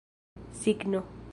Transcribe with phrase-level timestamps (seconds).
[0.55, 1.03] signo